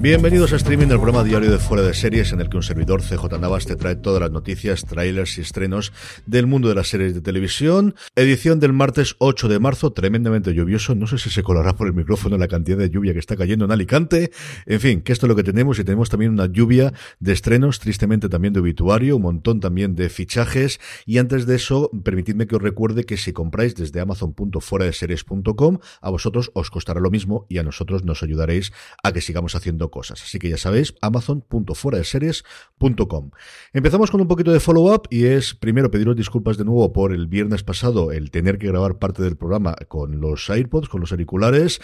Bienvenidos 0.00 0.52
a 0.52 0.56
streaming 0.56 0.86
del 0.86 1.00
programa 1.00 1.24
diario 1.24 1.50
de 1.50 1.58
Fuera 1.58 1.82
de 1.82 1.92
Series 1.92 2.32
en 2.32 2.40
el 2.40 2.48
que 2.48 2.56
un 2.56 2.62
servidor 2.62 3.02
CJ 3.02 3.36
Navas 3.40 3.66
te 3.66 3.74
trae 3.74 3.96
todas 3.96 4.20
las 4.20 4.30
noticias, 4.30 4.84
trailers 4.84 5.38
y 5.38 5.40
estrenos 5.40 5.92
del 6.24 6.46
mundo 6.46 6.68
de 6.68 6.76
las 6.76 6.86
series 6.86 7.14
de 7.14 7.20
televisión. 7.20 7.96
Edición 8.14 8.60
del 8.60 8.72
martes 8.72 9.16
8 9.18 9.48
de 9.48 9.58
marzo, 9.58 9.92
tremendamente 9.92 10.54
lluvioso. 10.54 10.94
No 10.94 11.08
sé 11.08 11.18
si 11.18 11.30
se 11.30 11.42
colará 11.42 11.74
por 11.74 11.88
el 11.88 11.94
micrófono 11.94 12.38
la 12.38 12.46
cantidad 12.46 12.78
de 12.78 12.90
lluvia 12.90 13.12
que 13.12 13.18
está 13.18 13.36
cayendo 13.36 13.64
en 13.64 13.72
Alicante. 13.72 14.30
En 14.66 14.78
fin, 14.78 15.02
que 15.02 15.10
esto 15.10 15.26
es 15.26 15.30
lo 15.30 15.34
que 15.34 15.42
tenemos 15.42 15.80
y 15.80 15.84
tenemos 15.84 16.08
también 16.10 16.30
una 16.30 16.46
lluvia 16.46 16.92
de 17.18 17.32
estrenos, 17.32 17.80
tristemente 17.80 18.28
también 18.28 18.54
de 18.54 18.60
obituario, 18.60 19.16
un 19.16 19.22
montón 19.22 19.58
también 19.58 19.96
de 19.96 20.08
fichajes. 20.10 20.78
Y 21.06 21.18
antes 21.18 21.44
de 21.44 21.56
eso, 21.56 21.90
permitidme 22.04 22.46
que 22.46 22.54
os 22.54 22.62
recuerde 22.62 23.02
que 23.02 23.16
si 23.16 23.32
compráis 23.32 23.74
desde 23.74 23.98
amazon.fueradeseries.com, 23.98 25.78
a 26.00 26.10
vosotros 26.10 26.52
os 26.54 26.70
costará 26.70 27.00
lo 27.00 27.10
mismo 27.10 27.46
y 27.48 27.58
a 27.58 27.64
nosotros 27.64 28.04
nos 28.04 28.22
ayudaréis 28.22 28.72
a 29.02 29.10
que 29.10 29.20
sigamos 29.20 29.56
haciendo 29.56 29.87
cosas. 29.90 30.22
Así 30.22 30.38
que 30.38 30.48
ya 30.48 30.56
sabéis, 30.56 30.94
amazon.fueradeseries.com. 31.00 33.30
Empezamos 33.72 34.10
con 34.10 34.20
un 34.20 34.28
poquito 34.28 34.52
de 34.52 34.60
follow-up 34.60 35.08
y 35.10 35.24
es 35.24 35.54
primero 35.54 35.90
pediros 35.90 36.16
disculpas 36.16 36.58
de 36.58 36.64
nuevo 36.64 36.92
por 36.92 37.12
el 37.12 37.26
viernes 37.26 37.62
pasado 37.62 38.12
el 38.12 38.30
tener 38.30 38.58
que 38.58 38.68
grabar 38.68 38.98
parte 38.98 39.22
del 39.22 39.36
programa 39.36 39.74
con 39.88 40.20
los 40.20 40.50
AirPods, 40.50 40.88
con 40.88 41.00
los 41.00 41.12
auriculares 41.12 41.80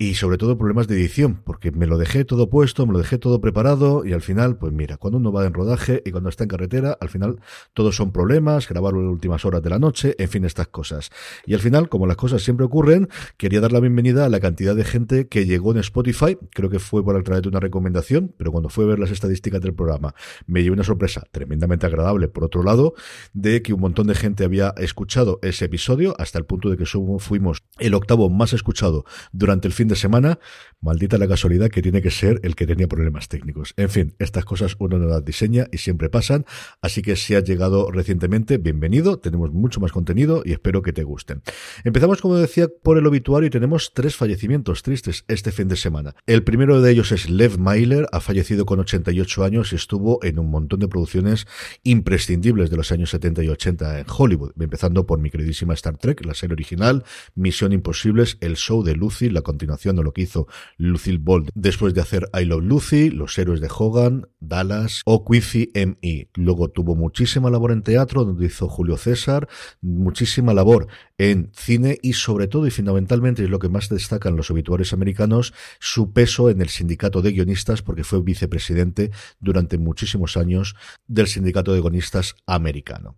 y 0.00 0.14
sobre 0.14 0.38
todo 0.38 0.56
problemas 0.56 0.88
de 0.88 0.94
edición, 0.94 1.42
porque 1.44 1.72
me 1.72 1.86
lo 1.86 1.98
dejé 1.98 2.24
todo 2.24 2.48
puesto, 2.48 2.86
me 2.86 2.94
lo 2.94 2.98
dejé 2.98 3.18
todo 3.18 3.42
preparado 3.42 4.06
y 4.06 4.14
al 4.14 4.22
final, 4.22 4.56
pues 4.56 4.72
mira, 4.72 4.96
cuando 4.96 5.18
uno 5.18 5.30
va 5.30 5.44
en 5.44 5.52
rodaje 5.52 6.02
y 6.06 6.10
cuando 6.10 6.30
está 6.30 6.44
en 6.44 6.48
carretera, 6.48 6.96
al 6.98 7.10
final 7.10 7.40
todos 7.74 7.96
son 7.96 8.10
problemas, 8.10 8.66
grabar 8.66 8.94
en 8.94 9.04
las 9.04 9.12
últimas 9.12 9.44
horas 9.44 9.62
de 9.62 9.68
la 9.68 9.78
noche, 9.78 10.14
en 10.18 10.30
fin, 10.30 10.46
estas 10.46 10.68
cosas. 10.68 11.10
Y 11.44 11.52
al 11.52 11.60
final, 11.60 11.90
como 11.90 12.06
las 12.06 12.16
cosas 12.16 12.42
siempre 12.42 12.64
ocurren, 12.64 13.10
quería 13.36 13.60
dar 13.60 13.72
la 13.72 13.80
bienvenida 13.80 14.24
a 14.24 14.30
la 14.30 14.40
cantidad 14.40 14.74
de 14.74 14.84
gente 14.84 15.28
que 15.28 15.44
llegó 15.44 15.72
en 15.72 15.80
Spotify, 15.80 16.38
creo 16.54 16.70
que 16.70 16.78
fue 16.78 17.04
por 17.04 17.14
a 17.14 17.22
través 17.22 17.39
de 17.42 17.48
una 17.48 17.60
recomendación, 17.60 18.34
pero 18.36 18.52
cuando 18.52 18.68
fue 18.68 18.84
a 18.84 18.88
ver 18.88 18.98
las 18.98 19.10
estadísticas 19.10 19.60
del 19.60 19.74
programa, 19.74 20.14
me 20.46 20.62
llevé 20.62 20.74
una 20.74 20.84
sorpresa 20.84 21.22
tremendamente 21.30 21.86
agradable, 21.86 22.28
por 22.28 22.44
otro 22.44 22.62
lado, 22.62 22.94
de 23.32 23.62
que 23.62 23.72
un 23.72 23.80
montón 23.80 24.06
de 24.06 24.14
gente 24.14 24.44
había 24.44 24.74
escuchado 24.76 25.38
ese 25.42 25.66
episodio, 25.66 26.14
hasta 26.18 26.38
el 26.38 26.44
punto 26.44 26.70
de 26.70 26.76
que 26.76 26.86
fuimos 26.86 27.62
el 27.78 27.94
octavo 27.94 28.30
más 28.30 28.52
escuchado 28.52 29.04
durante 29.32 29.68
el 29.68 29.72
fin 29.72 29.88
de 29.88 29.96
semana, 29.96 30.38
maldita 30.80 31.18
la 31.18 31.28
casualidad 31.28 31.68
que 31.68 31.82
tiene 31.82 32.02
que 32.02 32.10
ser 32.10 32.40
el 32.42 32.56
que 32.56 32.66
tenía 32.66 32.88
problemas 32.88 33.28
técnicos. 33.28 33.74
En 33.76 33.90
fin, 33.90 34.14
estas 34.18 34.44
cosas 34.44 34.76
uno 34.78 34.98
no 34.98 35.06
las 35.06 35.24
diseña 35.24 35.66
y 35.72 35.78
siempre 35.78 36.08
pasan, 36.08 36.44
así 36.80 37.02
que 37.02 37.16
si 37.16 37.34
has 37.34 37.44
llegado 37.44 37.90
recientemente, 37.90 38.58
bienvenido, 38.58 39.18
tenemos 39.18 39.52
mucho 39.52 39.80
más 39.80 39.92
contenido 39.92 40.42
y 40.44 40.52
espero 40.52 40.82
que 40.82 40.92
te 40.92 41.02
gusten. 41.02 41.42
Empezamos, 41.84 42.20
como 42.20 42.36
decía, 42.36 42.68
por 42.82 42.98
el 42.98 43.06
obituario 43.06 43.46
y 43.46 43.50
tenemos 43.50 43.92
tres 43.94 44.16
fallecimientos 44.16 44.82
tristes 44.82 45.24
este 45.28 45.52
fin 45.52 45.68
de 45.68 45.76
semana. 45.76 46.14
El 46.26 46.42
primero 46.44 46.80
de 46.80 46.90
ellos 46.90 47.12
es 47.12 47.29
Lev 47.30 47.58
Myler, 47.58 48.06
ha 48.12 48.20
fallecido 48.20 48.66
con 48.66 48.80
88 48.80 49.44
años 49.44 49.72
y 49.72 49.76
estuvo 49.76 50.22
en 50.24 50.38
un 50.38 50.50
montón 50.50 50.80
de 50.80 50.88
producciones 50.88 51.46
imprescindibles 51.82 52.70
de 52.70 52.76
los 52.76 52.92
años 52.92 53.10
70 53.10 53.44
y 53.44 53.48
80 53.48 54.00
en 54.00 54.06
Hollywood, 54.08 54.52
empezando 54.60 55.06
por 55.06 55.18
mi 55.18 55.30
queridísima 55.30 55.74
Star 55.74 55.96
Trek, 55.96 56.24
la 56.24 56.34
serie 56.34 56.54
original, 56.54 57.04
Misión 57.34 57.72
Imposibles, 57.72 58.36
el 58.40 58.56
show 58.56 58.82
de 58.82 58.94
Lucy, 58.94 59.30
la 59.30 59.42
continuación 59.42 59.96
de 59.96 60.02
lo 60.02 60.12
que 60.12 60.22
hizo 60.22 60.46
Lucille 60.76 61.18
Ball 61.18 61.46
después 61.54 61.94
de 61.94 62.00
hacer 62.00 62.28
I 62.38 62.44
Love 62.44 62.64
Lucy, 62.64 63.10
Los 63.10 63.38
héroes 63.38 63.60
de 63.60 63.68
Hogan, 63.70 64.28
Dallas 64.40 65.02
o 65.04 65.24
Quincy 65.24 65.70
M.E. 65.74 66.28
Luego 66.34 66.68
tuvo 66.70 66.94
muchísima 66.94 67.50
labor 67.50 67.72
en 67.72 67.82
teatro, 67.82 68.24
donde 68.24 68.46
hizo 68.46 68.68
Julio 68.68 68.96
César, 68.96 69.48
muchísima 69.80 70.54
labor 70.54 70.88
en 71.18 71.50
cine 71.54 71.98
y 72.02 72.14
sobre 72.14 72.48
todo 72.48 72.66
y 72.66 72.70
fundamentalmente 72.70 73.44
es 73.44 73.50
lo 73.50 73.58
que 73.58 73.68
más 73.68 73.88
destacan 73.88 74.36
los 74.36 74.50
obituarios 74.50 74.92
americanos, 74.92 75.52
su 75.78 76.12
peso 76.12 76.50
en 76.50 76.60
el 76.60 76.68
sindicato 76.68 77.19
de 77.22 77.32
guionistas 77.32 77.82
porque 77.82 78.04
fue 78.04 78.22
vicepresidente 78.22 79.10
durante 79.40 79.78
muchísimos 79.78 80.36
años 80.36 80.74
del 81.06 81.26
sindicato 81.26 81.72
de 81.72 81.80
guionistas 81.80 82.36
americano. 82.46 83.16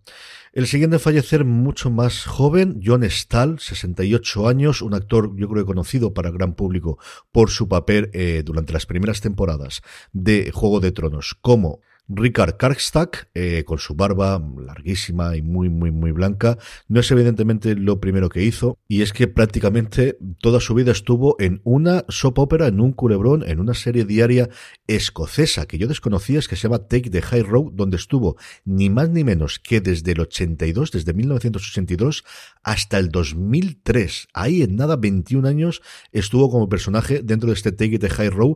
El 0.53 0.67
siguiente 0.67 0.99
fallecer 0.99 1.45
mucho 1.45 1.89
más 1.89 2.25
joven, 2.25 2.79
John 2.83 3.03
Stahl, 3.03 3.59
68 3.59 4.47
años, 4.47 4.81
un 4.81 4.93
actor 4.93 5.35
yo 5.35 5.49
creo 5.49 5.65
conocido 5.65 6.13
para 6.13 6.29
el 6.29 6.35
gran 6.35 6.53
público 6.53 6.99
por 7.31 7.49
su 7.49 7.67
papel 7.67 8.09
eh, 8.13 8.43
durante 8.45 8.73
las 8.73 8.85
primeras 8.85 9.21
temporadas 9.21 9.81
de 10.11 10.51
Juego 10.51 10.79
de 10.79 10.91
Tronos 10.91 11.35
como 11.41 11.81
Richard 12.09 12.57
Karkstack, 12.57 13.29
eh, 13.33 13.63
con 13.65 13.77
su 13.77 13.95
barba 13.95 14.41
larguísima 14.57 15.35
y 15.37 15.41
muy, 15.41 15.69
muy, 15.69 15.91
muy 15.91 16.11
blanca, 16.11 16.57
no 16.87 16.99
es 16.99 17.09
evidentemente 17.11 17.75
lo 17.75 17.99
primero 17.99 18.29
que 18.29 18.43
hizo, 18.43 18.77
y 18.87 19.01
es 19.01 19.13
que 19.13 19.27
prácticamente 19.27 20.17
toda 20.39 20.59
su 20.59 20.73
vida 20.73 20.91
estuvo 20.91 21.35
en 21.39 21.61
una 21.63 22.05
soap 22.09 22.39
opera, 22.39 22.67
en 22.67 22.81
un 22.81 22.91
culebrón, 22.91 23.43
en 23.47 23.59
una 23.59 23.73
serie 23.73 24.05
diaria 24.05 24.49
escocesa 24.87 25.65
que 25.65 25.77
yo 25.77 25.87
desconocía, 25.87 26.39
es 26.39 26.47
que 26.47 26.55
se 26.55 26.63
llama 26.63 26.87
Take 26.87 27.09
the 27.09 27.21
High 27.21 27.43
Road, 27.43 27.71
donde 27.73 27.97
estuvo 27.97 28.37
ni 28.65 28.89
más 28.89 29.09
ni 29.09 29.23
menos 29.23 29.59
que 29.59 29.79
desde 29.81 30.11
el 30.11 30.19
82, 30.19 30.91
desde 30.91 31.13
1982 31.13 32.23
hasta 32.63 32.97
el 32.97 33.09
2003. 33.09 34.27
Ahí 34.33 34.61
en 34.61 34.75
nada, 34.75 34.97
21 34.97 35.47
años, 35.47 35.81
estuvo 36.11 36.49
como 36.49 36.69
personaje 36.69 37.21
dentro 37.23 37.47
de 37.47 37.55
este 37.55 37.71
Take 37.71 37.99
the 37.99 38.09
High 38.09 38.29
Road, 38.29 38.55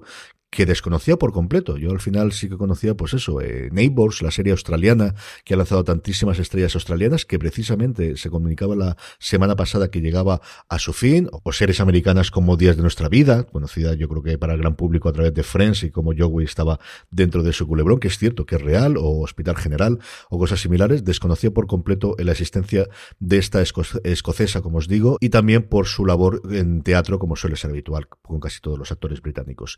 que 0.50 0.66
desconocía 0.66 1.18
por 1.18 1.34
completo. 1.34 1.78
Yo 1.78 1.91
al 1.91 2.00
final 2.00 2.31
sí 2.31 2.50
que 2.50 2.58
conocía, 2.58 2.96
pues 2.96 3.13
eso, 3.13 3.41
eh, 3.41 3.69
Neighbors, 3.72 4.22
la 4.22 4.31
serie 4.31 4.52
australiana 4.52 5.13
que 5.44 5.53
ha 5.53 5.58
lanzado 5.58 5.84
tantísimas 5.84 6.40
estrellas 6.40 6.75
australianas, 6.75 7.25
que 7.25 7.38
precisamente 7.38 8.18
se 8.18 8.30
comunicaba 8.30 8.75
la 8.75 8.97
semana 9.19 9.55
pasada 9.55 9.90
que 9.90 10.02
llegaba 10.02 10.41
a 10.70 10.79
su 10.79 10.94
fin, 10.94 11.29
o 11.44 11.52
series 11.52 11.79
americanas 11.79 12.32
como 12.32 12.58
Días 12.58 12.76
de 12.76 12.82
nuestra 12.82 13.09
vida, 13.09 13.44
conocida 13.44 13.94
yo 13.94 14.08
creo 14.08 14.23
que 14.23 14.38
para 14.38 14.53
el 14.53 14.59
gran 14.59 14.76
público 14.76 15.09
a 15.09 15.14
través 15.14 15.34
de 15.34 15.44
Friends 15.44 15.84
y 15.84 15.91
como 15.91 16.14
Joey 16.17 16.46
estaba 16.46 16.79
dentro 17.11 17.44
de 17.44 17.53
su 17.53 17.67
culebrón, 17.67 17.99
que 17.99 18.08
es 18.08 18.17
cierto 18.17 18.46
que 18.46 18.55
es 18.55 18.61
real, 18.61 18.97
o 18.97 19.22
Hospital 19.22 19.58
General, 19.58 19.99
o 20.29 20.40
cosas 20.40 20.61
similares, 20.61 21.03
desconocía 21.03 21.52
por 21.52 21.67
completo 21.67 22.16
la 22.17 22.32
existencia 22.32 22.88
de 23.20 23.38
esta 23.38 23.61
escocesa, 23.61 24.61
como 24.61 24.78
os 24.78 24.88
digo, 24.88 25.17
y 25.20 25.29
también 25.29 25.64
por 25.64 25.88
su 25.88 26.05
labor 26.05 26.41
en 26.52 26.82
teatro, 26.82 27.20
como 27.20 27.35
suele 27.35 27.58
ser 27.58 27.72
habitual 27.72 28.08
con 28.08 28.40
casi 28.40 28.59
todos 28.61 28.79
los 28.79 28.91
actores 28.91 29.22
británicos. 29.22 29.78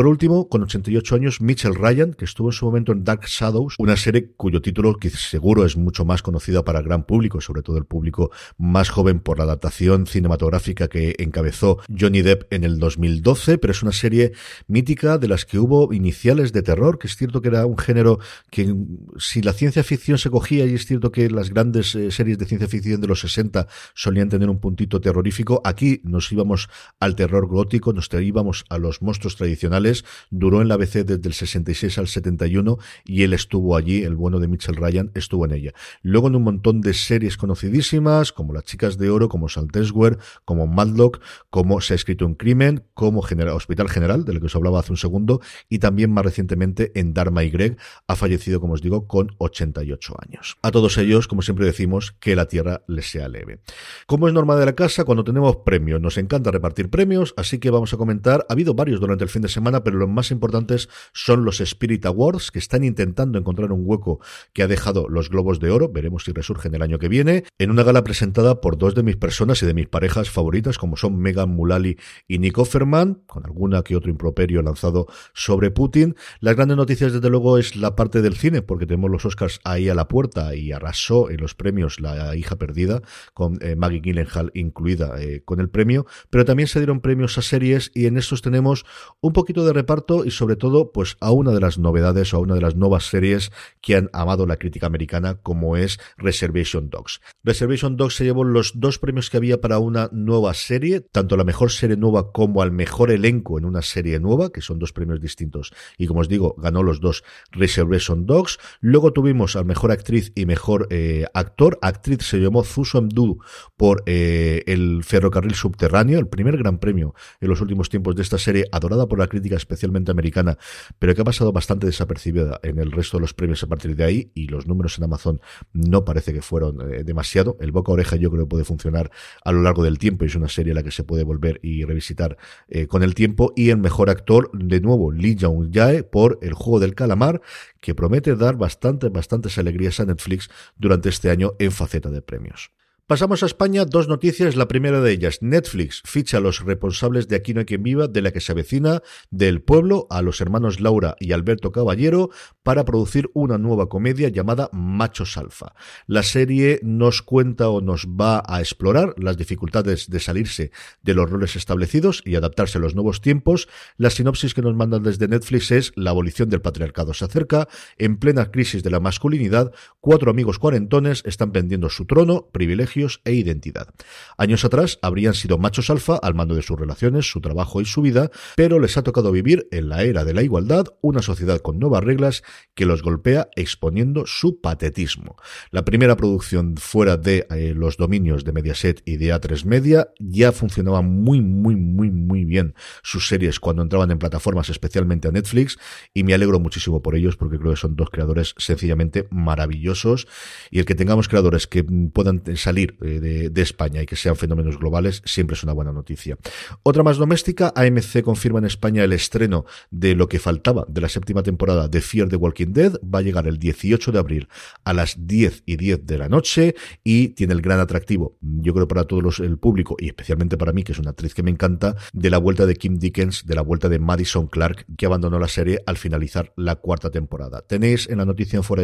Por 0.00 0.06
último, 0.06 0.48
con 0.48 0.62
88 0.62 1.14
años, 1.14 1.42
Mitchell 1.42 1.74
Ryan, 1.74 2.14
que 2.14 2.24
estuvo 2.24 2.48
en 2.48 2.52
su 2.52 2.64
momento 2.64 2.92
en 2.92 3.04
Dark 3.04 3.26
Shadows, 3.26 3.74
una 3.76 3.98
serie 3.98 4.30
cuyo 4.34 4.62
título 4.62 4.96
que 4.96 5.10
seguro 5.10 5.66
es 5.66 5.76
mucho 5.76 6.06
más 6.06 6.22
conocida 6.22 6.64
para 6.64 6.78
el 6.78 6.86
gran 6.86 7.04
público, 7.04 7.42
sobre 7.42 7.60
todo 7.60 7.76
el 7.76 7.84
público 7.84 8.30
más 8.56 8.88
joven 8.88 9.20
por 9.20 9.36
la 9.36 9.44
adaptación 9.44 10.06
cinematográfica 10.06 10.88
que 10.88 11.16
encabezó 11.18 11.80
Johnny 11.94 12.22
Depp 12.22 12.50
en 12.50 12.64
el 12.64 12.78
2012, 12.78 13.58
pero 13.58 13.72
es 13.72 13.82
una 13.82 13.92
serie 13.92 14.32
mítica 14.68 15.18
de 15.18 15.28
las 15.28 15.44
que 15.44 15.58
hubo 15.58 15.92
iniciales 15.92 16.54
de 16.54 16.62
terror, 16.62 16.98
que 16.98 17.06
es 17.06 17.16
cierto 17.16 17.42
que 17.42 17.48
era 17.48 17.66
un 17.66 17.76
género 17.76 18.20
que 18.50 18.74
si 19.18 19.42
la 19.42 19.52
ciencia 19.52 19.84
ficción 19.84 20.16
se 20.16 20.30
cogía, 20.30 20.64
y 20.64 20.72
es 20.72 20.86
cierto 20.86 21.12
que 21.12 21.28
las 21.28 21.50
grandes 21.50 21.94
eh, 21.94 22.10
series 22.10 22.38
de 22.38 22.46
ciencia 22.46 22.68
ficción 22.68 23.02
de 23.02 23.06
los 23.06 23.20
60 23.20 23.66
solían 23.92 24.30
tener 24.30 24.48
un 24.48 24.60
puntito 24.60 24.98
terrorífico, 24.98 25.60
aquí 25.62 26.00
nos 26.04 26.32
íbamos 26.32 26.70
al 27.00 27.16
terror 27.16 27.46
gótico, 27.46 27.92
nos 27.92 28.08
íbamos 28.18 28.64
a 28.70 28.78
los 28.78 29.02
monstruos 29.02 29.36
tradicionales, 29.36 29.89
duró 30.30 30.62
en 30.62 30.68
la 30.68 30.76
BC 30.76 31.04
desde 31.04 31.28
el 31.28 31.34
66 31.34 31.98
al 31.98 32.08
71 32.08 32.78
y 33.04 33.22
él 33.22 33.32
estuvo 33.32 33.76
allí, 33.76 34.02
el 34.02 34.16
bueno 34.16 34.40
de 34.40 34.48
Mitchell 34.48 34.76
Ryan 34.76 35.10
estuvo 35.14 35.44
en 35.44 35.52
ella. 35.52 35.72
Luego 36.02 36.28
en 36.28 36.36
un 36.36 36.42
montón 36.42 36.80
de 36.80 36.94
series 36.94 37.36
conocidísimas, 37.36 38.32
como 38.32 38.52
Las 38.52 38.64
Chicas 38.64 38.98
de 38.98 39.10
Oro, 39.10 39.28
como 39.28 39.48
Saltesware, 39.48 40.18
como 40.44 40.66
Madlock, 40.66 41.20
como 41.50 41.80
Se 41.80 41.94
ha 41.94 41.96
escrito 41.96 42.26
un 42.26 42.34
crimen, 42.34 42.84
como 42.94 43.20
Hospital 43.20 43.88
General, 43.88 44.24
de 44.24 44.32
lo 44.32 44.40
que 44.40 44.46
os 44.46 44.56
hablaba 44.56 44.80
hace 44.80 44.92
un 44.92 44.96
segundo, 44.96 45.40
y 45.68 45.78
también 45.78 46.12
más 46.12 46.24
recientemente 46.24 46.92
en 46.94 47.14
Dharma 47.14 47.44
y 47.44 47.50
Greg, 47.50 47.76
ha 48.06 48.16
fallecido, 48.16 48.60
como 48.60 48.74
os 48.74 48.82
digo, 48.82 49.06
con 49.06 49.30
88 49.38 50.14
años. 50.26 50.58
A 50.62 50.70
todos 50.70 50.98
ellos, 50.98 51.28
como 51.28 51.42
siempre 51.42 51.66
decimos, 51.66 52.12
que 52.20 52.36
la 52.36 52.46
tierra 52.46 52.82
les 52.86 53.10
sea 53.10 53.28
leve. 53.28 53.60
Como 54.06 54.28
es 54.28 54.34
normal 54.34 54.58
de 54.58 54.66
la 54.66 54.74
casa, 54.74 55.04
cuando 55.04 55.24
tenemos 55.24 55.56
premios, 55.64 56.00
nos 56.00 56.18
encanta 56.18 56.50
repartir 56.50 56.90
premios, 56.90 57.34
así 57.36 57.58
que 57.58 57.70
vamos 57.70 57.92
a 57.94 57.96
comentar, 57.96 58.46
ha 58.48 58.52
habido 58.52 58.74
varios 58.74 59.00
durante 59.00 59.24
el 59.24 59.30
fin 59.30 59.42
de 59.42 59.48
semana, 59.48 59.79
pero 59.82 59.98
los 59.98 60.08
más 60.08 60.30
importantes 60.30 60.88
son 61.12 61.44
los 61.44 61.60
Spirit 61.60 62.06
Awards, 62.06 62.50
que 62.50 62.58
están 62.58 62.84
intentando 62.84 63.38
encontrar 63.38 63.72
un 63.72 63.82
hueco 63.84 64.20
que 64.52 64.62
ha 64.62 64.68
dejado 64.68 65.08
los 65.08 65.30
Globos 65.30 65.60
de 65.60 65.70
Oro, 65.70 65.88
veremos 65.88 66.24
si 66.24 66.32
resurgen 66.32 66.74
el 66.74 66.82
año 66.82 66.98
que 66.98 67.08
viene, 67.08 67.44
en 67.58 67.70
una 67.70 67.82
gala 67.82 68.04
presentada 68.04 68.60
por 68.60 68.78
dos 68.78 68.94
de 68.94 69.02
mis 69.02 69.16
personas 69.16 69.62
y 69.62 69.66
de 69.66 69.74
mis 69.74 69.88
parejas 69.88 70.30
favoritas, 70.30 70.78
como 70.78 70.96
son 70.96 71.18
Megan 71.18 71.50
Mulally 71.50 71.98
y 72.28 72.38
Nick 72.38 72.58
Offerman, 72.58 73.22
con 73.26 73.44
alguna 73.44 73.82
que 73.82 73.96
otro 73.96 74.10
improperio 74.10 74.62
lanzado 74.62 75.06
sobre 75.34 75.70
Putin. 75.70 76.16
Las 76.40 76.56
grandes 76.56 76.76
noticias, 76.76 77.12
desde 77.12 77.30
luego, 77.30 77.58
es 77.58 77.76
la 77.76 77.96
parte 77.96 78.22
del 78.22 78.36
cine, 78.36 78.62
porque 78.62 78.86
tenemos 78.86 79.10
los 79.10 79.24
Oscars 79.24 79.60
ahí 79.64 79.88
a 79.88 79.94
la 79.94 80.08
puerta 80.08 80.54
y 80.54 80.72
arrasó 80.72 81.30
en 81.30 81.40
los 81.40 81.54
premios 81.54 82.00
La 82.00 82.36
hija 82.36 82.56
perdida, 82.56 83.02
con 83.34 83.58
eh, 83.60 83.76
Maggie 83.76 84.00
Gyllenhaal 84.00 84.50
incluida 84.54 85.20
eh, 85.20 85.42
con 85.44 85.60
el 85.60 85.68
premio, 85.68 86.06
pero 86.30 86.44
también 86.44 86.68
se 86.68 86.78
dieron 86.78 87.00
premios 87.00 87.38
a 87.38 87.42
series 87.42 87.90
y 87.94 88.06
en 88.06 88.16
estos 88.16 88.42
tenemos 88.42 88.84
un 89.20 89.32
poquito 89.32 89.64
de 89.64 89.69
reparto 89.72 90.24
y 90.24 90.30
sobre 90.30 90.56
todo 90.56 90.92
pues 90.92 91.16
a 91.20 91.32
una 91.32 91.52
de 91.52 91.60
las 91.60 91.78
novedades 91.78 92.32
o 92.32 92.38
a 92.38 92.40
una 92.40 92.54
de 92.54 92.60
las 92.60 92.76
nuevas 92.76 93.04
series 93.04 93.52
que 93.80 93.96
han 93.96 94.10
amado 94.12 94.46
la 94.46 94.56
crítica 94.56 94.86
americana 94.86 95.36
como 95.36 95.76
es 95.76 95.98
Reservation 96.16 96.90
Dogs. 96.90 97.20
Reservation 97.44 97.96
Dogs 97.96 98.16
se 98.16 98.24
llevó 98.24 98.44
los 98.44 98.80
dos 98.80 98.98
premios 98.98 99.30
que 99.30 99.36
había 99.36 99.60
para 99.60 99.78
una 99.78 100.08
nueva 100.12 100.54
serie, 100.54 101.00
tanto 101.00 101.36
la 101.36 101.44
mejor 101.44 101.70
serie 101.70 101.96
nueva 101.96 102.32
como 102.32 102.62
al 102.62 102.72
mejor 102.72 103.10
elenco 103.10 103.58
en 103.58 103.64
una 103.64 103.82
serie 103.82 104.20
nueva, 104.20 104.50
que 104.50 104.60
son 104.60 104.78
dos 104.78 104.92
premios 104.92 105.20
distintos 105.20 105.72
y 105.98 106.06
como 106.06 106.20
os 106.20 106.28
digo, 106.28 106.54
ganó 106.58 106.82
los 106.82 107.00
dos 107.00 107.24
Reservation 107.52 108.26
Dogs. 108.26 108.58
Luego 108.80 109.12
tuvimos 109.12 109.56
al 109.56 109.64
mejor 109.64 109.92
actriz 109.92 110.32
y 110.34 110.46
mejor 110.46 110.86
eh, 110.90 111.26
actor. 111.34 111.78
Actriz 111.82 112.22
se 112.22 112.38
llamó 112.38 112.64
Susan 112.64 113.08
Du 113.08 113.38
por 113.76 114.02
eh, 114.06 114.62
el 114.66 115.02
ferrocarril 115.04 115.54
subterráneo, 115.54 116.18
el 116.18 116.28
primer 116.28 116.56
gran 116.56 116.78
premio 116.78 117.14
en 117.40 117.48
los 117.48 117.60
últimos 117.60 117.88
tiempos 117.88 118.16
de 118.16 118.22
esta 118.22 118.38
serie, 118.38 118.66
adorada 118.72 119.06
por 119.06 119.18
la 119.18 119.26
crítica 119.26 119.56
especialmente 119.60 120.10
americana, 120.10 120.58
pero 120.98 121.14
que 121.14 121.22
ha 121.22 121.24
pasado 121.24 121.52
bastante 121.52 121.86
desapercibida 121.86 122.60
en 122.62 122.78
el 122.78 122.90
resto 122.92 123.16
de 123.16 123.22
los 123.22 123.34
premios 123.34 123.62
a 123.62 123.66
partir 123.66 123.94
de 123.96 124.04
ahí 124.04 124.32
y 124.34 124.48
los 124.48 124.66
números 124.66 124.98
en 124.98 125.04
Amazon 125.04 125.40
no 125.72 126.04
parece 126.04 126.32
que 126.32 126.42
fueron 126.42 126.80
eh, 126.92 127.04
demasiado. 127.04 127.56
El 127.60 127.72
boca 127.72 127.92
a 127.92 127.94
oreja 127.94 128.16
yo 128.16 128.30
creo 128.30 128.44
que 128.44 128.48
puede 128.48 128.64
funcionar 128.64 129.10
a 129.44 129.52
lo 129.52 129.62
largo 129.62 129.82
del 129.82 129.98
tiempo 129.98 130.24
y 130.24 130.28
es 130.28 130.34
una 130.34 130.48
serie 130.48 130.72
a 130.72 130.74
la 130.74 130.82
que 130.82 130.90
se 130.90 131.04
puede 131.04 131.24
volver 131.24 131.60
y 131.62 131.84
revisitar 131.84 132.36
eh, 132.68 132.86
con 132.86 133.02
el 133.02 133.14
tiempo. 133.14 133.52
Y 133.56 133.70
el 133.70 133.78
mejor 133.78 134.10
actor, 134.10 134.50
de 134.52 134.80
nuevo, 134.80 135.12
Lee 135.12 135.36
Jong 135.40 135.70
Jae 135.72 136.02
por 136.02 136.38
El 136.42 136.54
juego 136.54 136.80
del 136.80 136.94
calamar, 136.94 137.40
que 137.80 137.94
promete 137.94 138.36
dar 138.36 138.56
bastantes, 138.56 139.10
bastantes 139.12 139.58
alegrías 139.58 140.00
a 140.00 140.06
Netflix 140.06 140.50
durante 140.76 141.08
este 141.08 141.30
año 141.30 141.52
en 141.58 141.72
faceta 141.72 142.10
de 142.10 142.22
premios. 142.22 142.70
Pasamos 143.10 143.42
a 143.42 143.46
España, 143.46 143.86
dos 143.86 144.06
noticias. 144.06 144.54
La 144.54 144.68
primera 144.68 145.00
de 145.00 145.10
ellas, 145.10 145.38
Netflix 145.40 146.00
ficha 146.04 146.36
a 146.36 146.40
los 146.40 146.60
responsables 146.64 147.26
de 147.26 147.34
Aquí 147.34 147.52
no 147.52 147.58
hay 147.58 147.66
quien 147.66 147.82
viva, 147.82 148.06
de 148.06 148.22
la 148.22 148.30
que 148.30 148.40
se 148.40 148.52
avecina, 148.52 149.02
del 149.32 149.62
pueblo, 149.62 150.06
a 150.10 150.22
los 150.22 150.40
hermanos 150.40 150.78
Laura 150.78 151.16
y 151.18 151.32
Alberto 151.32 151.72
Caballero, 151.72 152.30
para 152.62 152.84
producir 152.84 153.28
una 153.34 153.58
nueva 153.58 153.88
comedia 153.88 154.28
llamada 154.28 154.70
Machos 154.72 155.36
Alfa. 155.36 155.74
La 156.06 156.22
serie 156.22 156.78
nos 156.84 157.20
cuenta 157.20 157.68
o 157.68 157.80
nos 157.80 158.06
va 158.06 158.44
a 158.46 158.60
explorar 158.60 159.14
las 159.16 159.36
dificultades 159.36 160.08
de 160.08 160.20
salirse 160.20 160.70
de 161.02 161.14
los 161.14 161.28
roles 161.28 161.56
establecidos 161.56 162.22
y 162.24 162.36
adaptarse 162.36 162.78
a 162.78 162.80
los 162.80 162.94
nuevos 162.94 163.20
tiempos. 163.20 163.66
La 163.96 164.10
sinopsis 164.10 164.54
que 164.54 164.62
nos 164.62 164.76
mandan 164.76 165.02
desde 165.02 165.26
Netflix 165.26 165.72
es 165.72 165.92
la 165.96 166.10
abolición 166.10 166.48
del 166.48 166.62
patriarcado 166.62 167.12
se 167.12 167.24
acerca, 167.24 167.66
en 167.98 168.18
plena 168.18 168.52
crisis 168.52 168.84
de 168.84 168.90
la 168.90 169.00
masculinidad, 169.00 169.72
cuatro 169.98 170.30
amigos 170.30 170.60
cuarentones 170.60 171.24
están 171.26 171.50
vendiendo 171.50 171.90
su 171.90 172.06
trono, 172.06 172.50
privilegio 172.52 172.99
e 173.24 173.32
identidad. 173.32 173.88
Años 174.36 174.64
atrás 174.64 174.98
habrían 175.02 175.34
sido 175.34 175.58
machos 175.58 175.90
alfa 175.90 176.16
al 176.16 176.34
mando 176.34 176.54
de 176.54 176.62
sus 176.62 176.78
relaciones, 176.78 177.30
su 177.30 177.40
trabajo 177.40 177.80
y 177.80 177.84
su 177.84 178.02
vida, 178.02 178.30
pero 178.56 178.78
les 178.78 178.96
ha 178.96 179.02
tocado 179.02 179.32
vivir 179.32 179.68
en 179.70 179.88
la 179.88 180.02
era 180.02 180.24
de 180.24 180.34
la 180.34 180.42
igualdad 180.42 180.86
una 181.00 181.22
sociedad 181.22 181.60
con 181.60 181.78
nuevas 181.78 182.04
reglas 182.04 182.42
que 182.74 182.86
los 182.86 183.02
golpea 183.02 183.48
exponiendo 183.56 184.24
su 184.26 184.60
patetismo. 184.60 185.36
La 185.70 185.84
primera 185.84 186.16
producción 186.16 186.76
fuera 186.76 187.16
de 187.16 187.46
eh, 187.50 187.72
los 187.74 187.96
dominios 187.96 188.44
de 188.44 188.52
Mediaset 188.52 189.02
y 189.04 189.16
de 189.16 189.34
A3 189.34 189.64
Media 189.64 190.08
ya 190.18 190.52
funcionaba 190.52 191.02
muy, 191.02 191.40
muy, 191.40 191.76
muy, 191.76 192.10
muy 192.10 192.44
bien 192.44 192.74
sus 193.02 193.28
series 193.28 193.60
cuando 193.60 193.82
entraban 193.82 194.10
en 194.10 194.18
plataformas, 194.18 194.68
especialmente 194.70 195.28
a 195.28 195.32
Netflix, 195.32 195.78
y 196.14 196.24
me 196.24 196.34
alegro 196.34 196.60
muchísimo 196.60 197.02
por 197.02 197.14
ellos 197.14 197.36
porque 197.36 197.58
creo 197.58 197.72
que 197.72 197.80
son 197.80 197.96
dos 197.96 198.10
creadores 198.10 198.54
sencillamente 198.58 199.26
maravillosos 199.30 200.26
y 200.70 200.78
el 200.78 200.84
que 200.84 200.94
tengamos 200.94 201.28
creadores 201.28 201.66
que 201.66 201.84
puedan 201.84 202.42
salir 202.56 202.89
eh, 203.02 203.50
de, 203.50 203.62
España 203.62 204.02
y 204.02 204.06
que 204.06 204.16
sean 204.16 204.36
fenómenos 204.36 204.78
globales 204.78 205.22
siempre 205.26 205.54
es 205.54 205.62
una 205.62 205.72
buena 205.72 205.92
noticia. 205.92 206.38
Otra 206.82 207.02
más 207.02 207.18
doméstica, 207.18 207.72
AMC 207.76 208.22
confirma 208.22 208.58
en 208.58 208.64
España 208.64 209.04
el 209.04 209.12
estreno 209.12 209.66
de 209.90 210.14
lo 210.14 210.28
que 210.28 210.38
faltaba 210.38 210.86
de 210.88 211.00
la 211.02 211.08
séptima 211.08 211.42
temporada 211.42 211.88
de 211.88 212.00
Fear 212.00 212.28
the 212.28 212.36
Walking 212.36 212.72
Dead. 212.72 212.94
Va 213.02 213.18
a 213.18 213.22
llegar 213.22 213.46
el 213.46 213.58
18 213.58 214.12
de 214.12 214.18
abril 214.18 214.48
a 214.84 214.94
las 214.94 215.26
10 215.26 215.64
y 215.66 215.76
10 215.76 216.06
de 216.06 216.18
la 216.18 216.28
noche 216.28 216.74
y 217.04 217.28
tiene 217.28 217.52
el 217.52 217.60
gran 217.60 217.80
atractivo, 217.80 218.36
yo 218.40 218.72
creo 218.72 218.88
para 218.88 219.04
todo 219.04 219.20
el 219.20 219.58
público 219.58 219.96
y 219.98 220.06
especialmente 220.06 220.56
para 220.56 220.72
mí, 220.72 220.82
que 220.82 220.92
es 220.92 220.98
una 220.98 221.10
actriz 221.10 221.34
que 221.34 221.42
me 221.42 221.50
encanta, 221.50 221.96
de 222.12 222.30
la 222.30 222.38
vuelta 222.38 222.66
de 222.66 222.76
Kim 222.76 222.98
Dickens, 222.98 223.46
de 223.46 223.54
la 223.54 223.62
vuelta 223.62 223.88
de 223.88 223.98
Madison 223.98 224.46
Clark, 224.46 224.86
que 224.96 225.06
abandonó 225.06 225.38
la 225.38 225.48
serie 225.48 225.80
al 225.86 225.96
finalizar 225.96 226.52
la 226.56 226.76
cuarta 226.76 227.10
temporada. 227.10 227.62
Tenéis 227.62 228.08
en 228.08 228.18
la 228.18 228.24
noticia 228.24 228.56
en 228.56 228.62
fuera 228.62 228.80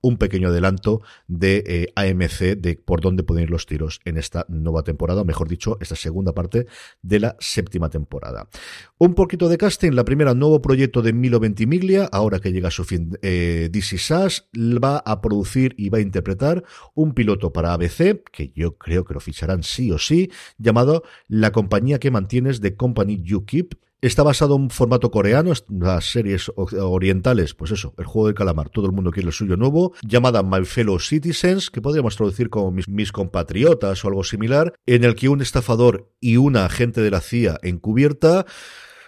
un 0.00 0.16
pequeño 0.18 0.48
adelanto 0.48 1.02
de 1.26 1.64
eh, 1.66 1.92
AMC 1.94 2.58
de 2.58 2.73
por 2.76 3.00
dónde 3.00 3.22
pueden 3.22 3.44
ir 3.44 3.50
los 3.50 3.66
tiros 3.66 4.00
en 4.04 4.16
esta 4.16 4.46
nueva 4.48 4.82
temporada, 4.82 5.22
o 5.22 5.24
mejor 5.24 5.48
dicho, 5.48 5.78
esta 5.80 5.96
segunda 5.96 6.32
parte 6.32 6.66
de 7.02 7.20
la 7.20 7.36
séptima 7.40 7.90
temporada. 7.90 8.48
Un 8.98 9.14
poquito 9.14 9.48
de 9.48 9.58
casting, 9.58 9.92
la 9.92 10.04
primera, 10.04 10.34
nuevo 10.34 10.60
proyecto 10.62 11.02
de 11.02 11.12
Milo 11.12 11.40
Ventimiglia, 11.40 12.08
ahora 12.10 12.40
que 12.40 12.52
llega 12.52 12.68
a 12.68 12.70
su 12.70 12.84
fin, 12.84 13.18
eh, 13.22 13.68
DC 13.70 13.98
Sass, 13.98 14.48
va 14.54 14.98
a 14.98 15.20
producir 15.20 15.74
y 15.76 15.88
va 15.88 15.98
a 15.98 16.02
interpretar 16.02 16.64
un 16.94 17.14
piloto 17.14 17.52
para 17.52 17.72
ABC, 17.72 18.22
que 18.30 18.52
yo 18.54 18.76
creo 18.76 19.04
que 19.04 19.14
lo 19.14 19.20
ficharán 19.20 19.62
sí 19.62 19.90
o 19.90 19.98
sí, 19.98 20.30
llamado 20.58 21.02
La 21.28 21.52
compañía 21.52 21.98
que 21.98 22.10
mantienes 22.10 22.60
de 22.60 22.76
Company 22.76 23.22
You 23.22 23.44
Keep, 23.44 23.74
Está 24.04 24.22
basado 24.22 24.56
en 24.56 24.64
un 24.64 24.70
formato 24.70 25.10
coreano, 25.10 25.54
las 25.70 26.04
series 26.04 26.52
orientales, 26.56 27.54
pues 27.54 27.70
eso, 27.70 27.94
el 27.96 28.04
juego 28.04 28.26
del 28.26 28.34
calamar, 28.34 28.68
todo 28.68 28.84
el 28.84 28.92
mundo 28.92 29.10
quiere 29.10 29.28
el 29.28 29.32
suyo 29.32 29.56
nuevo, 29.56 29.94
llamada 30.02 30.42
My 30.42 30.66
Fellow 30.66 31.00
Citizens, 31.00 31.70
que 31.70 31.80
podríamos 31.80 32.14
traducir 32.14 32.50
como 32.50 32.70
mis, 32.70 32.86
mis 32.86 33.12
compatriotas 33.12 34.04
o 34.04 34.08
algo 34.08 34.22
similar, 34.22 34.74
en 34.84 35.04
el 35.04 35.14
que 35.14 35.30
un 35.30 35.40
estafador 35.40 36.12
y 36.20 36.36
una 36.36 36.66
agente 36.66 37.00
de 37.00 37.10
la 37.10 37.22
CIA 37.22 37.58
encubierta 37.62 38.44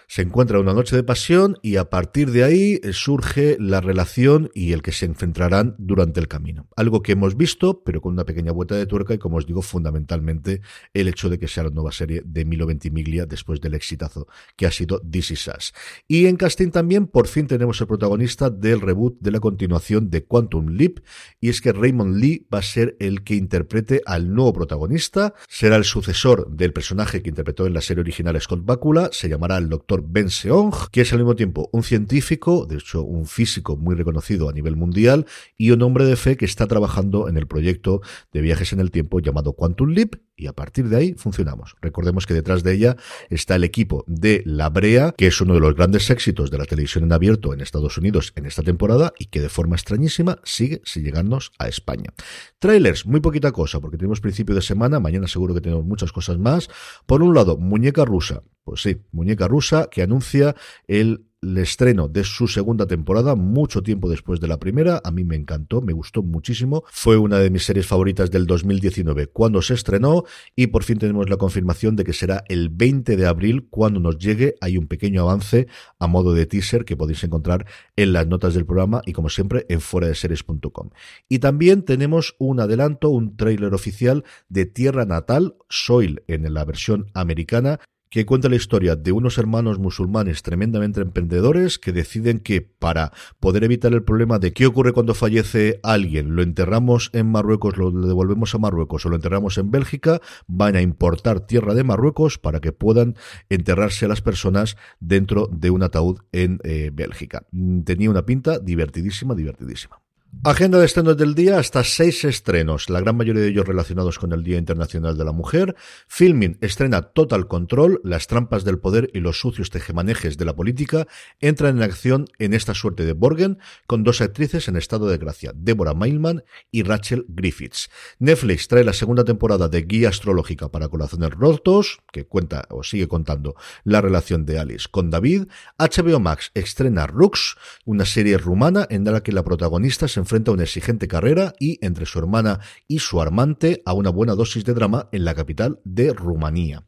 se 0.07 0.21
encuentra 0.21 0.59
una 0.59 0.73
noche 0.73 0.95
de 0.95 1.03
pasión 1.03 1.57
y 1.61 1.75
a 1.75 1.89
partir 1.89 2.31
de 2.31 2.45
ahí 2.45 2.79
eh, 2.81 2.93
surge 2.93 3.57
la 3.59 3.81
relación 3.81 4.49
y 4.53 4.71
el 4.71 4.81
que 4.81 4.93
se 4.93 5.05
enfrentarán 5.05 5.75
durante 5.77 6.21
el 6.21 6.29
camino. 6.29 6.67
Algo 6.77 7.01
que 7.01 7.11
hemos 7.11 7.35
visto, 7.35 7.83
pero 7.83 7.99
con 7.99 8.13
una 8.13 8.23
pequeña 8.23 8.53
vuelta 8.53 8.75
de 8.75 8.85
tuerca 8.85 9.13
y 9.13 9.17
como 9.17 9.37
os 9.37 9.45
digo, 9.45 9.61
fundamentalmente 9.61 10.61
el 10.93 11.09
hecho 11.09 11.29
de 11.29 11.37
que 11.39 11.49
sea 11.49 11.65
la 11.65 11.71
nueva 11.71 11.91
serie 11.91 12.23
de 12.25 12.45
Milo 12.45 12.65
Ventimiglia 12.65 13.25
después 13.25 13.59
del 13.59 13.73
exitazo 13.73 14.27
que 14.55 14.65
ha 14.65 14.71
sido 14.71 15.01
This 15.01 15.31
Is 15.31 15.47
Us. 15.49 15.73
Y 16.07 16.27
en 16.27 16.37
casting 16.37 16.71
también, 16.71 17.07
por 17.07 17.27
fin 17.27 17.47
tenemos 17.47 17.81
el 17.81 17.87
protagonista 17.87 18.49
del 18.49 18.79
reboot 18.79 19.17
de 19.19 19.31
la 19.31 19.41
continuación 19.41 20.09
de 20.09 20.23
Quantum 20.23 20.69
Leap 20.69 20.99
y 21.41 21.49
es 21.49 21.59
que 21.59 21.73
Raymond 21.73 22.15
Lee 22.15 22.47
va 22.53 22.59
a 22.59 22.63
ser 22.63 22.95
el 23.01 23.23
que 23.23 23.35
interprete 23.35 24.01
al 24.05 24.33
nuevo 24.33 24.53
protagonista, 24.53 25.33
será 25.49 25.75
el 25.75 25.83
sucesor 25.83 26.49
del 26.49 26.71
personaje 26.71 27.21
que 27.21 27.29
interpretó 27.29 27.67
en 27.67 27.73
la 27.73 27.81
serie 27.81 28.01
original 28.01 28.39
Scott 28.39 28.63
Bakula, 28.63 29.09
se 29.11 29.27
llamará 29.27 29.57
el 29.57 29.67
Doctor 29.67 29.96
Ben 30.05 30.29
Seong, 30.29 30.73
que 30.91 31.01
es 31.01 31.13
al 31.13 31.19
mismo 31.19 31.35
tiempo 31.35 31.69
un 31.71 31.83
científico, 31.83 32.65
de 32.65 32.77
hecho 32.77 33.03
un 33.03 33.25
físico 33.25 33.77
muy 33.77 33.95
reconocido 33.95 34.49
a 34.49 34.53
nivel 34.53 34.75
mundial, 34.75 35.25
y 35.57 35.71
un 35.71 35.81
hombre 35.81 36.05
de 36.05 36.15
fe 36.15 36.37
que 36.37 36.45
está 36.45 36.67
trabajando 36.67 37.29
en 37.29 37.37
el 37.37 37.47
proyecto 37.47 38.01
de 38.31 38.41
viajes 38.41 38.73
en 38.73 38.79
el 38.79 38.91
tiempo 38.91 39.19
llamado 39.19 39.53
Quantum 39.53 39.89
Leap, 39.89 40.15
y 40.37 40.47
a 40.47 40.53
partir 40.53 40.87
de 40.87 40.95
ahí 40.95 41.13
funcionamos. 41.15 41.75
Recordemos 41.81 42.27
que 42.27 42.35
detrás 42.35 42.63
de 42.63 42.73
ella 42.73 42.95
está 43.29 43.55
el 43.55 43.63
equipo 43.63 44.05
de 44.07 44.43
La 44.45 44.69
Brea, 44.69 45.13
que 45.17 45.27
es 45.27 45.41
uno 45.41 45.55
de 45.55 45.59
los 45.59 45.75
grandes 45.75 46.09
éxitos 46.11 46.51
de 46.51 46.59
la 46.59 46.65
televisión 46.65 47.03
en 47.03 47.11
abierto 47.11 47.53
en 47.53 47.61
Estados 47.61 47.97
Unidos 47.97 48.31
en 48.35 48.45
esta 48.45 48.61
temporada 48.61 49.13
y 49.17 49.25
que 49.25 49.41
de 49.41 49.49
forma 49.49 49.75
extrañísima 49.75 50.39
sigue 50.43 50.81
sin 50.85 51.03
llegarnos 51.03 51.51
a 51.57 51.67
España. 51.67 52.13
Trailers, 52.59 53.05
muy 53.05 53.19
poquita 53.19 53.51
cosa, 53.51 53.79
porque 53.79 53.97
tenemos 53.97 54.21
principio 54.21 54.53
de 54.53 54.61
semana, 54.61 54.99
mañana 54.99 55.27
seguro 55.27 55.55
que 55.55 55.61
tenemos 55.61 55.85
muchas 55.85 56.11
cosas 56.11 56.37
más. 56.37 56.69
Por 57.07 57.23
un 57.23 57.33
lado, 57.33 57.57
Muñeca 57.57 58.05
Rusa. 58.05 58.43
Pues 58.63 58.81
sí, 58.81 59.01
Muñeca 59.11 59.47
Rusa 59.47 59.87
que 59.89 60.01
anuncia 60.01 60.55
el 60.87 61.26
el 61.41 61.57
estreno 61.57 62.07
de 62.07 62.23
su 62.23 62.47
segunda 62.47 62.87
temporada, 62.87 63.35
mucho 63.35 63.83
tiempo 63.83 64.09
después 64.09 64.39
de 64.39 64.47
la 64.47 64.59
primera. 64.59 65.01
A 65.03 65.11
mí 65.11 65.23
me 65.23 65.35
encantó, 65.35 65.81
me 65.81 65.93
gustó 65.93 66.23
muchísimo. 66.23 66.83
Fue 66.91 67.17
una 67.17 67.39
de 67.39 67.49
mis 67.49 67.63
series 67.63 67.85
favoritas 67.85 68.31
del 68.31 68.47
2019 68.47 69.27
cuando 69.27 69.61
se 69.61 69.75
estrenó 69.75 70.23
y 70.55 70.67
por 70.67 70.83
fin 70.83 70.97
tenemos 70.97 71.29
la 71.29 71.37
confirmación 71.37 71.95
de 71.95 72.03
que 72.03 72.13
será 72.13 72.43
el 72.47 72.69
20 72.69 73.15
de 73.15 73.27
abril 73.27 73.67
cuando 73.69 73.99
nos 73.99 74.17
llegue. 74.17 74.55
Hay 74.61 74.77
un 74.77 74.87
pequeño 74.87 75.21
avance 75.21 75.67
a 75.99 76.07
modo 76.07 76.33
de 76.33 76.45
teaser 76.45 76.85
que 76.85 76.97
podéis 76.97 77.23
encontrar 77.23 77.65
en 77.95 78.13
las 78.13 78.27
notas 78.27 78.53
del 78.53 78.65
programa 78.65 79.01
y 79.05 79.13
como 79.13 79.29
siempre 79.29 79.65
en 79.69 79.81
fuera 79.81 80.07
de 80.07 80.15
series.com. 80.15 80.89
Y 81.29 81.39
también 81.39 81.83
tenemos 81.83 82.35
un 82.39 82.59
adelanto, 82.59 83.09
un 83.09 83.37
tráiler 83.37 83.73
oficial 83.73 84.23
de 84.49 84.65
Tierra 84.65 85.05
Natal, 85.05 85.55
Soil 85.69 86.23
en 86.27 86.51
la 86.53 86.65
versión 86.65 87.11
americana 87.13 87.79
que 88.09 88.25
cuenta 88.25 88.49
la 88.49 88.55
historia 88.55 88.95
de 88.95 89.11
unos 89.11 89.37
hermanos 89.37 89.79
musulmanes 89.79 90.41
tremendamente 90.43 91.01
emprendedores 91.01 91.79
que 91.79 91.91
deciden 91.91 92.39
que 92.39 92.61
para 92.61 93.11
poder 93.39 93.63
evitar 93.63 93.93
el 93.93 94.03
problema 94.03 94.39
de 94.39 94.53
qué 94.53 94.65
ocurre 94.65 94.93
cuando 94.93 95.13
fallece 95.13 95.79
alguien, 95.83 96.35
lo 96.35 96.41
enterramos 96.41 97.09
en 97.13 97.31
Marruecos, 97.31 97.77
lo 97.77 97.91
devolvemos 97.91 98.53
a 98.55 98.57
Marruecos 98.57 99.05
o 99.05 99.09
lo 99.09 99.15
enterramos 99.15 99.57
en 99.57 99.71
Bélgica, 99.71 100.21
van 100.47 100.75
a 100.75 100.81
importar 100.81 101.41
tierra 101.41 101.73
de 101.73 101.83
Marruecos 101.83 102.37
para 102.37 102.59
que 102.59 102.71
puedan 102.71 103.15
enterrarse 103.49 104.05
a 104.05 104.09
las 104.09 104.21
personas 104.21 104.77
dentro 104.99 105.47
de 105.51 105.69
un 105.69 105.83
ataúd 105.83 106.19
en 106.31 106.59
eh, 106.63 106.91
Bélgica. 106.93 107.45
Mm, 107.51 107.81
tenía 107.81 108.09
una 108.09 108.25
pinta 108.25 108.59
divertidísima, 108.59 109.35
divertidísima. 109.35 110.01
Agenda 110.43 110.79
de 110.79 110.85
estrenos 110.85 111.17
del 111.17 111.35
día, 111.35 111.57
hasta 111.57 111.83
seis 111.83 112.23
estrenos, 112.23 112.89
la 112.89 113.01
gran 113.01 113.17
mayoría 113.17 113.41
de 113.41 113.49
ellos 113.49 113.67
relacionados 113.67 114.17
con 114.19 114.31
el 114.31 114.43
Día 114.43 114.57
Internacional 114.57 115.17
de 115.17 115.25
la 115.25 115.31
Mujer. 115.31 115.75
Filming 116.07 116.57
estrena 116.61 117.01
Total 117.01 117.47
Control, 117.47 117.99
las 118.03 118.27
trampas 118.27 118.63
del 118.63 118.79
poder 118.79 119.09
y 119.13 119.19
los 119.19 119.39
sucios 119.39 119.71
tejemanejes 119.71 120.37
de 120.37 120.45
la 120.45 120.55
política 120.55 121.07
entran 121.39 121.77
en 121.77 121.83
acción 121.83 122.27
en 122.39 122.53
esta 122.53 122.73
suerte 122.73 123.03
de 123.03 123.13
Borgen, 123.13 123.57
con 123.87 124.03
dos 124.03 124.21
actrices 124.21 124.67
en 124.67 124.77
estado 124.77 125.07
de 125.07 125.17
gracia, 125.17 125.51
Deborah 125.55 125.93
Mailman 125.93 126.43
y 126.71 126.83
Rachel 126.83 127.25
Griffiths. 127.27 127.89
Netflix 128.19 128.67
trae 128.67 128.83
la 128.83 128.93
segunda 128.93 129.25
temporada 129.25 129.67
de 129.67 129.81
Guía 129.81 130.09
Astrológica 130.09 130.69
para 130.69 130.87
Corazones 130.87 131.31
Rotos, 131.31 131.99
que 132.13 132.25
cuenta 132.25 132.67
o 132.69 132.83
sigue 132.83 133.07
contando 133.07 133.55
la 133.83 134.01
relación 134.01 134.45
de 134.45 134.59
Alice 134.59 134.87
con 134.89 135.09
David. 135.09 135.47
HBO 135.77 136.19
Max 136.19 136.51
estrena 136.53 137.07
Rux, 137.07 137.55
una 137.85 138.05
serie 138.05 138.37
rumana 138.37 138.87
en 138.89 139.03
la 139.03 139.21
que 139.21 139.31
la 139.31 139.43
protagonista 139.43 140.07
se 140.07 140.19
enfrenta 140.27 140.51
a 140.51 140.55
una 140.55 140.63
exigente 140.63 141.07
carrera 141.07 141.53
y, 141.57 141.83
entre 141.85 142.05
su 142.05 142.19
hermana 142.19 142.59
y 142.85 142.99
su 142.99 143.21
armante, 143.21 143.81
a 143.85 143.93
una 143.93 144.09
buena 144.09 144.35
dosis 144.35 144.65
de 144.65 144.73
drama 144.73 145.07
en 145.13 145.23
la 145.23 145.33
capital 145.33 145.79
de 145.85 146.11
Rumanía. 146.11 146.83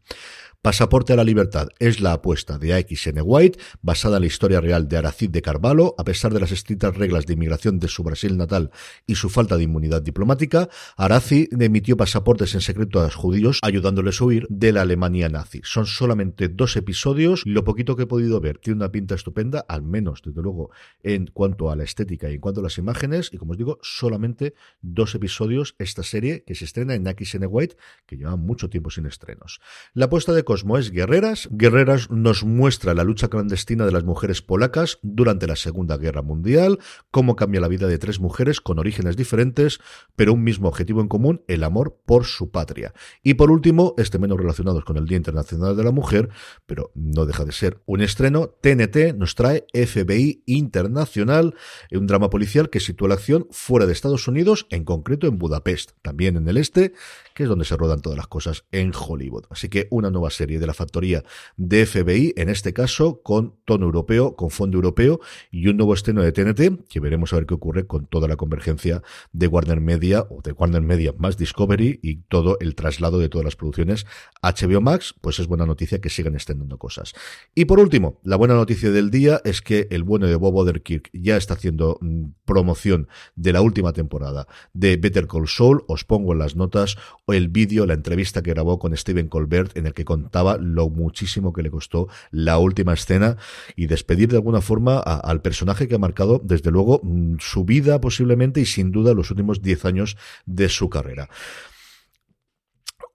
Pasaporte 0.62 1.14
a 1.14 1.16
la 1.16 1.24
Libertad 1.24 1.70
es 1.80 2.02
la 2.02 2.12
apuesta 2.12 2.58
de 2.58 2.74
AXN 2.74 3.22
White, 3.24 3.58
basada 3.82 4.18
en 4.18 4.24
la 4.24 4.28
historia 4.28 4.60
real 4.60 4.90
de 4.90 4.98
Aracid 4.98 5.30
de 5.30 5.42
Carvalho, 5.42 5.96
a 5.98 6.04
pesar 6.04 6.34
de 6.34 6.42
las 6.42 6.52
estrictas 6.52 6.98
reglas 6.98 7.26
de 7.26 7.36
inmigración 7.36 7.80
de 7.80 7.88
su 7.88 8.04
Brasil 8.04 8.36
natal 8.36 8.70
y 9.08 9.16
su 9.16 9.30
falta 9.30 9.56
de 9.56 9.64
inmunidad 9.64 10.02
diplomática. 10.02 10.68
Aracid 10.98 11.48
emitió 11.62 11.96
pasaportes 11.96 12.56
en 12.56 12.60
secreto 12.60 13.00
a 13.00 13.06
los 13.06 13.16
judíos, 13.16 13.60
ayudándoles 13.62 14.20
a 14.20 14.26
huir 14.26 14.48
de 14.50 14.74
la 14.74 14.82
Alemania 14.82 15.30
nazi. 15.30 15.62
Son 15.64 15.86
solamente 15.86 16.50
dos 16.50 16.76
episodios, 16.76 17.44
lo 17.46 17.64
poquito 17.64 17.96
que 17.96 18.04
he 18.04 18.08
podido 18.08 18.42
ver 18.42 18.58
tiene 18.58 18.80
una 18.80 18.92
pinta 18.92 19.16
estupenda, 19.16 19.64
al 19.66 19.82
menos, 19.82 20.22
desde 20.26 20.42
luego, 20.42 20.72
en 21.04 21.28
cuanto 21.28 21.72
a 21.72 21.78
la 21.78 21.86
estética 21.86 22.30
y 22.30 22.34
en 22.34 22.42
cuanto 22.42 22.60
a 22.60 22.64
las 22.64 22.78
imágenes, 22.78 23.30
y 23.32 23.38
como 23.38 23.54
os 23.54 23.58
digo, 23.58 23.80
solamente 23.82 24.56
dos 24.82 25.16
episodios 25.16 25.76
esta 25.80 26.04
serie 26.04 26.44
que 26.44 26.54
se 26.54 26.66
estrena 26.66 26.96
en 26.96 27.08
AXN 27.08 27.46
White, 27.48 27.78
que 28.06 28.18
lleva 28.18 28.36
mucho 28.36 28.70
tiempo 28.70 28.90
sin 28.90 29.06
estrenos. 29.06 29.62
La 29.94 30.08
apuesta 30.08 30.34
de 30.34 30.49
Cosmo 30.50 30.80
es 30.80 30.90
Guerreras. 30.90 31.48
Guerreras 31.52 32.10
nos 32.10 32.44
muestra 32.44 32.96
la 32.96 33.04
lucha 33.04 33.28
clandestina 33.28 33.86
de 33.86 33.92
las 33.92 34.04
mujeres 34.04 34.42
polacas 34.42 34.98
durante 35.04 35.46
la 35.46 35.56
Segunda 35.56 35.96
Guerra 35.96 36.24
Mundial, 36.24 36.80
cómo 37.12 37.36
cambia 37.36 37.62
la 37.62 37.68
vida 37.68 37.86
de 37.86 38.00
tres 38.00 38.20
mujeres 38.20 38.60
con 38.60 38.80
orígenes 38.80 39.16
diferentes, 39.16 39.80
pero 40.16 40.34
un 40.34 40.44
mismo 40.44 40.68
objetivo 40.68 41.02
en 41.02 41.08
común, 41.08 41.44
el 41.48 41.64
amor 41.64 42.00
por 42.04 42.26
su 42.26 42.50
patria. 42.50 42.96
Y 43.22 43.36
por 43.36 43.52
último, 43.52 43.94
este 44.00 44.18
menos 44.18 44.40
relacionados 44.40 44.84
con 44.86 44.98
el 44.98 45.06
Día 45.06 45.18
Internacional 45.18 45.78
de 45.78 45.84
la 45.84 45.92
Mujer, 45.92 46.30
pero 46.66 46.92
no 46.96 47.28
deja 47.28 47.46
de 47.46 47.52
ser 47.52 47.84
un 47.86 48.02
estreno, 48.02 48.48
TNT 48.48 49.16
nos 49.16 49.36
trae 49.36 49.68
FBI 49.72 50.42
Internacional, 50.48 51.54
un 51.92 52.08
drama 52.08 52.32
policial 52.32 52.72
que 52.72 52.80
sitúa 52.80 53.10
la 53.10 53.14
acción 53.14 53.46
fuera 53.52 53.86
de 53.86 53.94
Estados 53.94 54.28
Unidos, 54.28 54.66
en 54.72 54.84
concreto 54.84 55.28
en 55.28 55.38
Budapest, 55.38 55.92
también 56.02 56.38
en 56.38 56.48
el 56.48 56.58
este, 56.58 56.94
que 57.36 57.44
es 57.44 57.50
donde 57.50 57.66
se 57.66 57.78
rodan 57.78 58.02
todas 58.02 58.18
las 58.18 58.28
cosas 58.28 58.66
en 58.72 58.92
Hollywood. 59.00 59.46
Así 59.52 59.70
que 59.70 59.88
una 59.92 60.10
nueva 60.10 60.32
serie 60.40 60.60
de 60.60 60.68
la 60.68 60.74
factoría 60.74 61.24
de 61.58 61.86
FBI, 61.86 62.34
en 62.38 62.48
este 62.48 62.72
caso 62.72 63.22
con 63.22 63.56
tono 63.66 63.86
europeo, 63.86 64.36
con 64.38 64.50
fondo 64.50 64.78
europeo 64.78 65.20
y 65.52 65.68
un 65.68 65.76
nuevo 65.76 65.94
estreno 65.94 66.22
de 66.22 66.32
TNT, 66.32 66.88
que 66.88 67.00
veremos 67.02 67.34
a 67.34 67.36
ver 67.36 67.46
qué 67.46 67.56
ocurre 67.56 67.88
con 67.88 68.06
toda 68.06 68.30
la 68.30 68.38
convergencia 68.38 69.04
de 69.34 69.48
Warner 69.48 69.82
Media 69.82 70.26
o 70.30 70.42
de 70.42 70.54
Warner 70.54 70.82
Media 70.82 71.14
más 71.18 71.36
Discovery 71.36 72.00
y 72.02 72.22
todo 72.30 72.58
el 72.62 72.76
traslado 72.76 73.20
de 73.20 73.28
todas 73.28 73.44
las 73.44 73.58
producciones 73.58 74.06
HBO 74.42 74.80
Max, 74.80 75.14
pues 75.20 75.40
es 75.40 75.48
buena 75.48 75.66
noticia 75.66 76.00
que 76.00 76.10
sigan 76.10 76.36
estrenando 76.36 76.78
cosas. 76.78 77.14
Y 77.54 77.66
por 77.66 77.80
último, 77.80 78.20
la 78.24 78.38
buena 78.38 78.54
noticia 78.54 78.92
del 78.92 79.12
día 79.12 79.42
es 79.44 79.62
que 79.62 79.88
el 79.92 80.04
bueno 80.04 80.28
de 80.28 80.36
Bob 80.36 80.56
Oderkirk 80.56 81.10
ya 81.12 81.36
está 81.36 81.56
haciendo 81.56 81.98
mm, 82.00 82.28
promoción 82.46 83.10
de 83.36 83.52
la 83.52 83.62
última 83.62 83.92
temporada 83.92 84.48
de 84.74 84.96
Better 84.96 85.28
Call 85.28 85.50
Saul. 85.50 85.84
Os 85.88 86.06
pongo 86.06 86.32
en 86.32 86.40
las 86.40 86.56
notas 86.56 86.98
el 87.28 87.50
vídeo, 87.50 87.86
la 87.86 87.94
entrevista 87.94 88.42
que 88.42 88.52
grabó 88.52 88.80
con 88.80 88.96
Steven 88.96 89.28
Colbert 89.28 89.76
en 89.76 89.86
el 89.86 89.94
que 89.94 90.06
contaba 90.30 90.58
lo 90.58 90.90
muchísimo 90.90 91.54
que 91.54 91.64
le 91.64 91.72
costó 91.72 92.08
la 92.30 92.60
última 92.60 92.94
escena 92.94 93.38
y 93.76 93.88
despedir 93.88 94.30
de 94.30 94.36
alguna 94.36 94.62
forma 94.62 95.00
al 95.00 95.42
personaje 95.42 95.88
que 95.88 95.96
ha 95.96 95.98
marcado 95.98 96.40
desde 96.44 96.70
luego 96.70 97.02
mm, 97.02 97.38
su 97.40 97.66
vida 97.66 98.00
posiblemente 98.00 98.62
y 98.62 98.66
sin 98.66 98.92
duda 98.92 99.16
los 99.16 99.32
últimos 99.32 99.64
10 99.64 99.86
años 99.86 100.18
de 100.46 100.70
su 100.70 100.88
carrera 100.88 101.30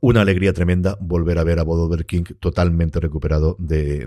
una 0.04 0.20
alegría 0.20 0.52
tremenda 0.52 0.98
volver 1.00 1.38
a 1.38 1.44
ver 1.44 1.58
a 1.58 1.62
Bob 1.62 2.04
King 2.04 2.24
totalmente 2.38 3.00
recuperado 3.00 3.56
de, 3.58 4.06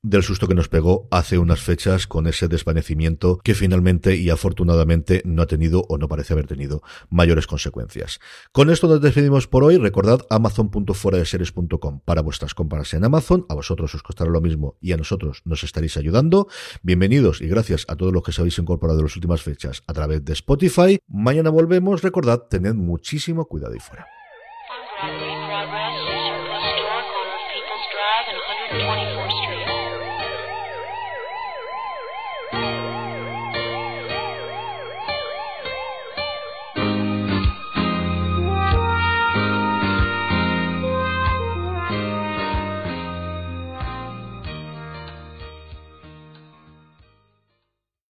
del 0.00 0.22
susto 0.22 0.46
que 0.46 0.54
nos 0.54 0.68
pegó 0.68 1.08
hace 1.10 1.36
unas 1.36 1.60
fechas 1.60 2.06
con 2.06 2.28
ese 2.28 2.46
desvanecimiento 2.46 3.38
que 3.42 3.56
finalmente 3.56 4.14
y 4.14 4.30
afortunadamente 4.30 5.20
no 5.24 5.42
ha 5.42 5.46
tenido 5.48 5.84
o 5.88 5.98
no 5.98 6.06
parece 6.06 6.34
haber 6.34 6.46
tenido 6.46 6.84
mayores 7.10 7.48
consecuencias. 7.48 8.20
Con 8.52 8.70
esto 8.70 8.86
nos 8.86 9.00
despedimos 9.00 9.48
por 9.48 9.64
hoy. 9.64 9.78
Recordad 9.78 10.20
amazon.fueradeseries.com 10.30 12.02
para 12.04 12.22
vuestras 12.22 12.54
compras 12.54 12.94
en 12.94 13.02
Amazon. 13.02 13.44
A 13.48 13.54
vosotros 13.54 13.92
os 13.96 14.04
costará 14.04 14.30
lo 14.30 14.40
mismo 14.40 14.76
y 14.80 14.92
a 14.92 14.96
nosotros 14.96 15.42
nos 15.44 15.64
estaréis 15.64 15.96
ayudando. 15.96 16.46
Bienvenidos 16.84 17.40
y 17.40 17.48
gracias 17.48 17.84
a 17.88 17.96
todos 17.96 18.12
los 18.12 18.22
que 18.22 18.30
se 18.30 18.42
habéis 18.42 18.60
incorporado 18.60 19.00
en 19.00 19.06
las 19.06 19.16
últimas 19.16 19.42
fechas 19.42 19.82
a 19.88 19.92
través 19.92 20.24
de 20.24 20.34
Spotify. 20.34 21.00
Mañana 21.08 21.50
volvemos. 21.50 22.02
Recordad, 22.02 22.42
tened 22.48 22.74
muchísimo 22.74 23.46
cuidado 23.46 23.74
y 23.74 23.80
fuera. 23.80 24.06